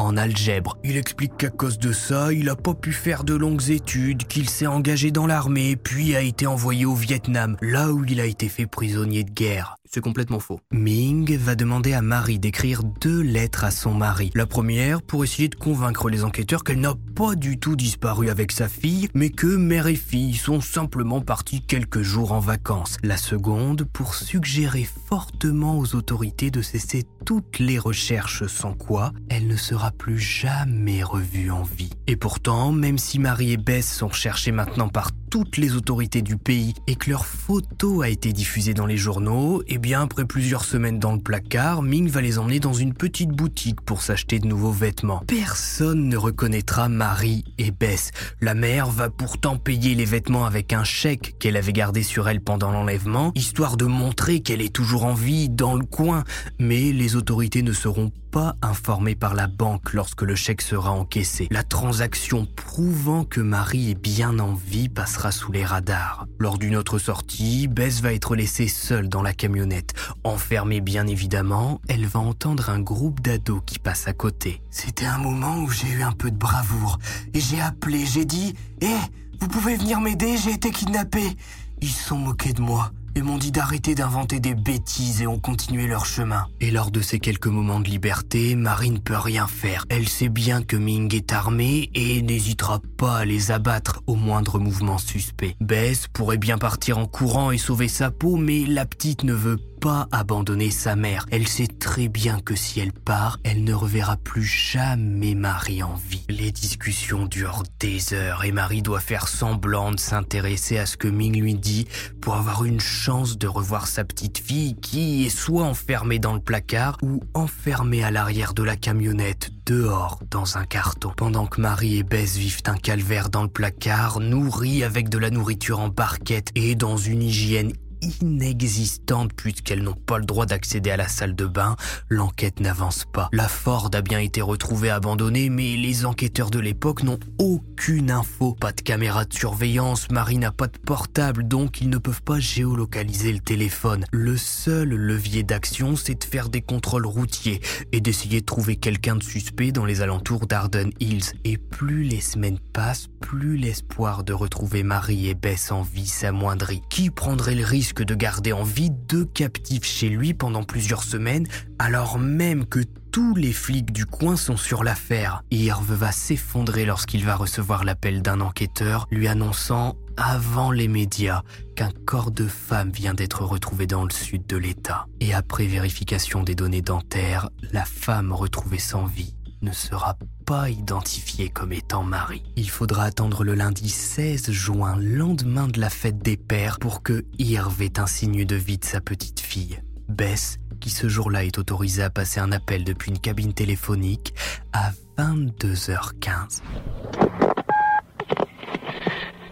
[0.00, 0.78] en algèbre.
[0.82, 4.48] Il explique qu'à cause de ça, il a pas pu faire de longues études, qu'il
[4.48, 8.48] s'est engagé dans l'armée, puis a été envoyé au Vietnam, là où il a été
[8.48, 9.76] fait prisonnier de guerre.
[9.92, 10.60] C'est complètement faux.
[10.70, 14.30] Ming va demander à Marie d'écrire deux lettres à son mari.
[14.36, 18.52] La première pour essayer de convaincre les enquêteurs qu'elle n'a pas du tout disparu avec
[18.52, 22.98] sa fille, mais que mère et fille sont simplement partis quelques jours en vacances.
[23.02, 29.48] La seconde pour suggérer fortement aux autorités de cesser toutes les recherches sans quoi elle
[29.48, 31.90] ne sera plus jamais revue en vie.
[32.06, 36.36] Et pourtant, même si Marie et Bess sont recherchées maintenant par toutes les autorités du
[36.36, 40.64] pays et que leur photo a été diffusée dans les journaux, et bien après plusieurs
[40.64, 44.48] semaines dans le placard, Ming va les emmener dans une petite boutique pour s'acheter de
[44.48, 45.22] nouveaux vêtements.
[45.28, 48.10] Personne ne reconnaîtra Marie et Bess.
[48.40, 52.40] La mère va pourtant payer les vêtements avec un chèque qu'elle avait gardé sur elle
[52.40, 56.24] pendant l'enlèvement, histoire de montrer qu'elle est toujours en vie dans le coin.
[56.58, 61.48] Mais les autorités ne seront pas informées par la banque lorsque le chèque sera encaissé.
[61.50, 66.26] La transaction prouvant que Marie est bien en vie passera sous les radars.
[66.38, 69.92] Lors d'une autre sortie, Bess va être laissée seule dans la camionnette.
[70.24, 74.62] Enfermée bien évidemment, elle va entendre un groupe d'ados qui passe à côté.
[74.70, 76.98] C'était un moment où j'ai eu un peu de bravoure
[77.34, 78.96] et j'ai appelé, j'ai dit Hé,
[79.40, 81.36] vous pouvez venir m'aider, j'ai été kidnappé.
[81.82, 82.90] Ils sont moqués de moi.
[83.14, 86.46] Et m'ont dit d'arrêter d'inventer des bêtises et ont continué leur chemin.
[86.60, 89.84] Et lors de ces quelques moments de liberté, Marie ne peut rien faire.
[89.88, 94.58] Elle sait bien que Ming est armé et n'hésitera pas à les abattre au moindre
[94.58, 95.56] mouvement suspect.
[95.60, 99.58] Bess pourrait bien partir en courant et sauver sa peau, mais la petite ne veut
[99.80, 101.24] pas abandonner sa mère.
[101.30, 105.94] Elle sait très bien que si elle part, elle ne reverra plus jamais Marie en
[105.94, 106.24] vie.
[106.28, 111.08] Les discussions durent des heures et Marie doit faire semblant de s'intéresser à ce que
[111.08, 111.86] Ming lui dit
[112.20, 116.40] pour avoir une chance de revoir sa petite fille qui est soit enfermée dans le
[116.40, 121.12] placard ou enfermée à l'arrière de la camionnette dehors dans un carton.
[121.16, 125.30] Pendant que Marie et Bess vivent un calvaire dans le placard, nourris avec de la
[125.30, 127.72] nourriture en barquette et dans une hygiène
[128.22, 131.76] inexistante puisqu'elles n'ont pas le droit d'accéder à la salle de bain,
[132.08, 133.28] l'enquête n'avance pas.
[133.32, 138.56] La Ford a bien été retrouvée abandonnée, mais les enquêteurs de l'époque n'ont aucune info.
[138.58, 142.40] Pas de caméra de surveillance, Marie n'a pas de portable, donc ils ne peuvent pas
[142.40, 144.04] géolocaliser le téléphone.
[144.12, 147.60] Le seul levier d'action, c'est de faire des contrôles routiers
[147.92, 151.32] et d'essayer de trouver quelqu'un de suspect dans les alentours d'Arden Hills.
[151.44, 156.82] Et plus les semaines passent, plus l'espoir de retrouver Marie et Bess en vie s'amoindrit.
[156.88, 161.02] Qui prendrait le risque que de garder en vie deux captifs chez lui pendant plusieurs
[161.02, 161.46] semaines,
[161.78, 162.80] alors même que
[163.12, 165.42] tous les flics du coin sont sur l'affaire.
[165.50, 171.42] Irv va s'effondrer lorsqu'il va recevoir l'appel d'un enquêteur lui annonçant avant les médias
[171.76, 175.06] qu'un corps de femme vient d'être retrouvé dans le sud de l'État.
[175.20, 181.48] Et après vérification des données dentaires, la femme retrouvée sans vie ne sera pas identifiée
[181.48, 182.42] comme étant Marie.
[182.56, 187.24] Il faudra attendre le lundi 16 juin, lendemain de la fête des pères, pour que
[187.38, 189.80] Irv ait un signe de vie de sa petite fille.
[190.08, 194.34] Bess, qui ce jour-là est autorisée à passer un appel depuis une cabine téléphonique
[194.72, 196.62] à 22h15.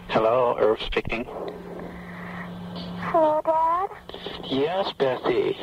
[0.09, 1.25] Hello, Irv speaking.
[3.01, 3.89] Hello, Dad?
[4.45, 5.55] Yes, Bethy.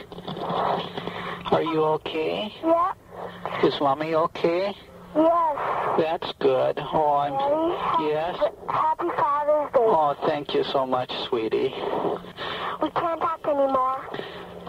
[1.51, 2.53] Are you okay?
[2.63, 2.93] Yeah.
[3.63, 4.73] Is Mommy okay?
[5.15, 5.57] Yes.
[5.99, 6.79] That's good.
[6.79, 7.33] Oh, I'm.
[7.33, 8.09] Daddy?
[8.11, 8.37] Yes.
[8.69, 9.79] Happy Father's Day.
[9.79, 11.73] Oh, thank you so much, sweetie.
[12.81, 14.09] We can't talk anymore.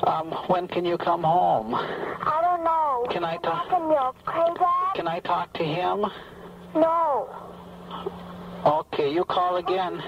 [0.05, 1.75] Um, when can you come home?
[1.75, 3.07] I don't know.
[3.11, 3.69] Can I talk?
[3.69, 4.95] Talking you, okay, Dad?
[4.95, 6.05] Can I talk to him?
[6.75, 7.46] No.
[8.67, 10.01] Okay, you call again.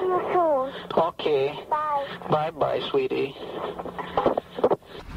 [0.97, 1.53] Okay.
[2.29, 2.51] Bye.
[2.51, 3.33] Bye sweetie.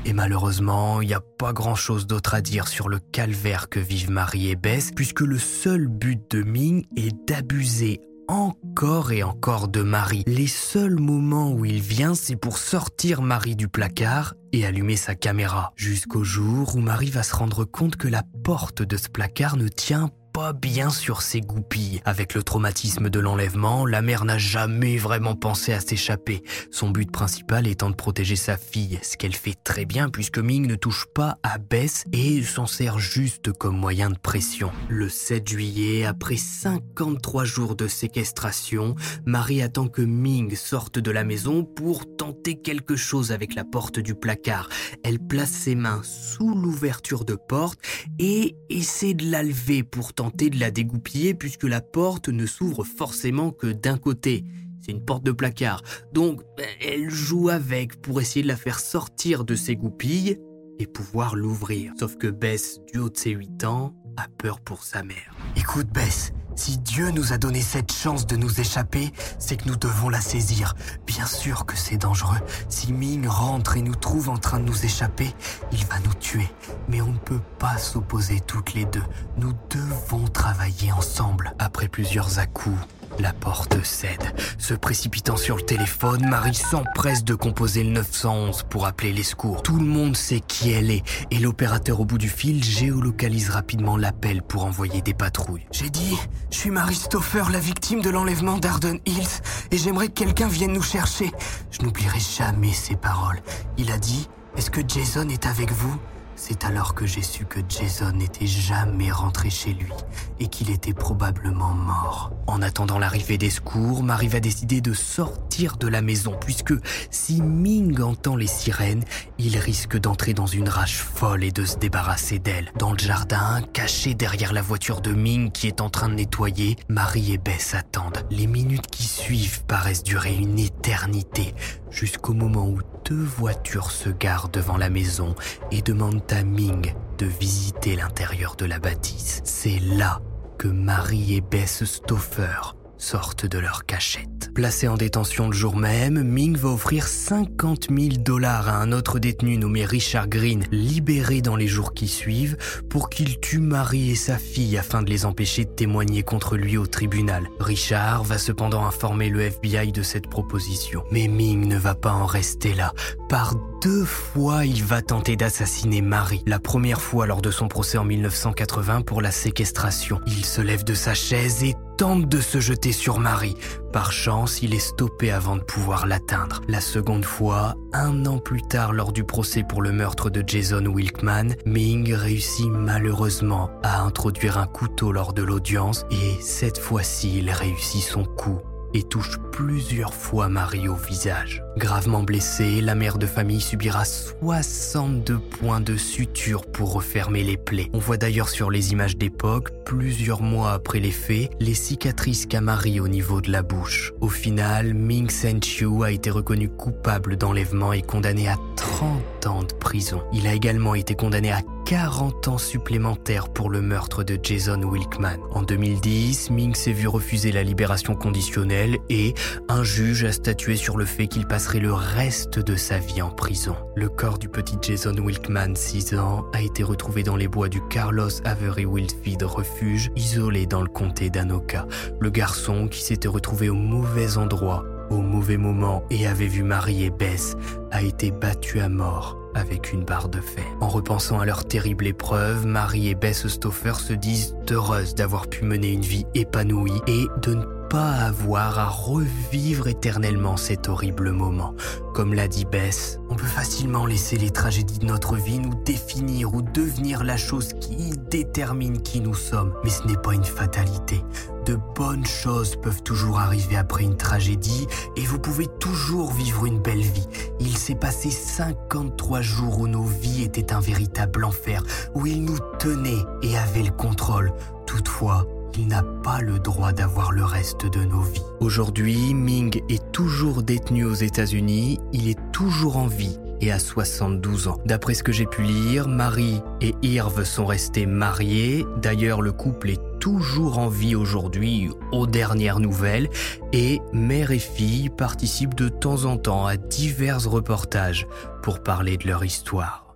[0.05, 4.11] Et malheureusement, il n'y a pas grand-chose d'autre à dire sur le calvaire que vivent
[4.11, 9.81] Marie et Bess, puisque le seul but de Ming est d'abuser encore et encore de
[9.81, 10.23] Marie.
[10.25, 15.15] Les seuls moments où il vient, c'est pour sortir Marie du placard et allumer sa
[15.15, 15.73] caméra.
[15.75, 19.67] Jusqu'au jour où Marie va se rendre compte que la porte de ce placard ne
[19.67, 22.01] tient pas bien sur ses goupilles.
[22.05, 27.11] Avec le traumatisme de l'enlèvement, la mère n'a jamais vraiment pensé à s'échapper, son but
[27.11, 31.05] principal étant de protéger sa fille, ce qu'elle fait très bien puisque Ming ne touche
[31.13, 34.71] pas à Bess et s'en sert juste comme moyen de pression.
[34.89, 41.23] Le 7 juillet, après 53 jours de séquestration, Marie attend que Ming sorte de la
[41.23, 44.69] maison pour tenter quelque chose avec la porte du placard.
[45.03, 47.79] Elle place ses mains sous l'ouverture de porte
[48.19, 53.51] et essaie de la lever pour de la dégoupiller puisque la porte ne s'ouvre forcément
[53.51, 54.45] que d'un côté.
[54.79, 55.83] C'est une porte de placard.
[56.11, 56.41] Donc,
[56.79, 60.39] elle joue avec pour essayer de la faire sortir de ses goupilles
[60.79, 61.93] et pouvoir l'ouvrir.
[61.99, 65.33] Sauf que Bess, du haut de ses 8 ans, a peur pour sa mère.
[65.55, 69.77] Écoute Bess, si Dieu nous a donné cette chance de nous échapper, c'est que nous
[69.77, 70.75] devons la saisir.
[71.07, 72.39] Bien sûr que c'est dangereux.
[72.69, 75.33] Si Ming rentre et nous trouve en train de nous échapper,
[75.71, 76.49] il va nous tuer.
[76.87, 79.03] Mais on ne peut pas s'opposer toutes les deux.
[79.37, 81.53] Nous devons travailler ensemble.
[81.57, 82.79] Après plusieurs à-coups,
[83.21, 84.33] la porte cède.
[84.57, 89.61] Se précipitant sur le téléphone, Marie s'empresse de composer le 911 pour appeler les secours.
[89.61, 93.95] Tout le monde sait qui elle est et l'opérateur au bout du fil géolocalise rapidement
[93.95, 95.65] l'appel pour envoyer des patrouilles.
[95.71, 96.17] J'ai dit,
[96.49, 100.73] je suis Marie Stoffer, la victime de l'enlèvement d'Arden Hills et j'aimerais que quelqu'un vienne
[100.73, 101.31] nous chercher.
[101.69, 103.39] Je n'oublierai jamais ces paroles.
[103.77, 105.95] Il a dit, est-ce que Jason est avec vous?
[106.43, 109.93] C'est alors que j'ai su que Jason n'était jamais rentré chez lui
[110.39, 112.31] et qu'il était probablement mort.
[112.47, 116.73] En attendant l'arrivée des secours, Marie va décider de sortir de la maison puisque
[117.11, 119.03] si Ming entend les sirènes,
[119.37, 122.71] il risque d'entrer dans une rage folle et de se débarrasser d'elle.
[122.75, 126.75] Dans le jardin, caché derrière la voiture de Ming qui est en train de nettoyer,
[126.89, 128.25] Marie et Bess attendent.
[128.31, 131.53] Les minutes qui suivent paraissent durer une éternité
[131.91, 135.35] jusqu'au moment où deux voitures se garent devant la maison
[135.69, 139.41] et demandent à Ming de visiter l'intérieur de la bâtisse.
[139.43, 140.21] C'est là
[140.57, 144.51] que Marie et Bess Stoffer sortent de leur cachette.
[144.53, 149.17] Placé en détention le jour même, Ming va offrir 50 000 dollars à un autre
[149.17, 152.57] détenu nommé Richard Green, libéré dans les jours qui suivent,
[152.89, 156.77] pour qu'il tue Marie et sa fille afin de les empêcher de témoigner contre lui
[156.77, 157.47] au tribunal.
[157.59, 161.03] Richard va cependant informer le FBI de cette proposition.
[161.11, 162.93] Mais Ming ne va pas en rester là.
[163.31, 166.43] Par deux fois, il va tenter d'assassiner Marie.
[166.45, 170.19] La première fois lors de son procès en 1980 pour la séquestration.
[170.27, 173.55] Il se lève de sa chaise et tente de se jeter sur Marie.
[173.93, 176.59] Par chance, il est stoppé avant de pouvoir l'atteindre.
[176.67, 180.85] La seconde fois, un an plus tard lors du procès pour le meurtre de Jason
[180.85, 187.49] Wilkman, Ming réussit malheureusement à introduire un couteau lors de l'audience et cette fois-ci, il
[187.49, 188.59] réussit son coup
[188.93, 191.63] et touche plusieurs fois Marie au visage.
[191.77, 197.89] Gravement blessée, la mère de famille subira 62 points de suture pour refermer les plaies.
[197.93, 202.61] On voit d'ailleurs sur les images d'époque, plusieurs mois après les faits, les cicatrices qu'a
[202.61, 204.13] Marie au niveau de la bouche.
[204.21, 209.73] Au final, Ming Sen-Chiu a été reconnu coupable d'enlèvement et condamné à 30 ans de
[209.73, 210.21] prison.
[210.33, 211.61] Il a également été condamné à
[211.91, 215.37] 40 ans supplémentaires pour le meurtre de Jason Wilkman.
[215.51, 219.33] En 2010, Ming s'est vu refuser la libération conditionnelle et
[219.67, 223.29] un juge a statué sur le fait qu'il passerait le reste de sa vie en
[223.29, 223.75] prison.
[223.97, 227.81] Le corps du petit Jason Wilkman, 6 ans, a été retrouvé dans les bois du
[227.89, 231.87] Carlos Avery Wildfield Refuge, isolé dans le comté d'Anoka.
[232.21, 237.03] Le garçon, qui s'était retrouvé au mauvais endroit, au mauvais moment et avait vu Marie
[237.03, 237.57] et Bess,
[237.91, 240.65] a été battu à mort avec une barre de fer.
[240.79, 245.63] En repensant à leur terrible épreuve, Marie et Bess Stoffer se disent heureuses d'avoir pu
[245.63, 251.75] mener une vie épanouie et de ne pas avoir à revivre éternellement cet horrible moment.
[252.13, 256.53] Comme l'a dit Bess, on peut facilement laisser les tragédies de notre vie nous définir
[256.53, 259.73] ou devenir la chose qui détermine qui nous sommes.
[259.85, 261.23] Mais ce n'est pas une fatalité.
[261.65, 266.81] De bonnes choses peuvent toujours arriver après une tragédie et vous pouvez toujours vivre une
[266.81, 267.27] belle vie.
[267.61, 272.59] Il s'est passé 53 jours où nos vies étaient un véritable enfer, où ils nous
[272.79, 274.51] tenaient et avaient le contrôle.
[274.85, 275.47] Toutefois,
[275.77, 278.41] il n'a pas le droit d'avoir le reste de nos vies.
[278.59, 284.67] Aujourd'hui, Ming est toujours détenu aux États-Unis, il est toujours en vie et a 72
[284.67, 284.79] ans.
[284.85, 288.85] D'après ce que j'ai pu lire, Marie et Irv sont restés mariés.
[288.97, 293.29] D'ailleurs, le couple est toujours en vie aujourd'hui aux dernières nouvelles
[293.71, 298.27] et mère et fille participent de temps en temps à divers reportages
[298.63, 300.10] pour parler de leur histoire.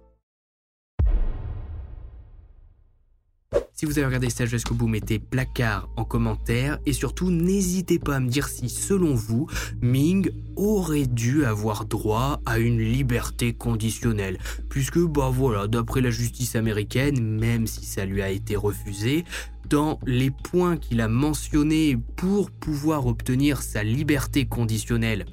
[3.77, 8.15] Si vous avez regardé stage jusqu'au bout, mettez placard en commentaire et surtout n'hésitez pas
[8.15, 9.47] à me dire si selon vous,
[9.81, 14.37] Ming aurait dû avoir droit à une liberté conditionnelle.
[14.69, 19.25] Puisque, bah voilà, d'après la justice américaine, même si ça lui a été refusé,
[19.69, 25.25] dans les points qu'il a mentionnés pour pouvoir obtenir sa liberté conditionnelle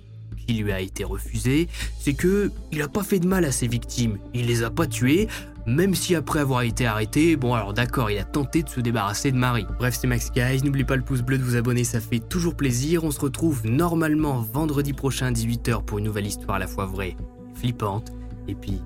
[0.49, 1.68] qui lui a été refusée,
[2.01, 4.88] c'est que il a pas fait de mal à ses victimes, il les a pas
[4.88, 5.28] tuées,
[5.67, 9.33] même si après avoir été arrêté, bon alors d'accord, il a tenté de se débarrasser
[9.33, 9.67] de Marie.
[9.79, 12.55] Bref, c'est Max Guys, n'oubliez pas le pouce bleu de vous abonner, ça fait toujours
[12.55, 13.05] plaisir.
[13.05, 16.87] On se retrouve normalement vendredi prochain à 18h pour une nouvelle histoire à la fois
[16.87, 17.17] vraie,
[17.55, 18.13] flippante,
[18.49, 18.81] et puis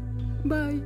[0.45, 0.83] bye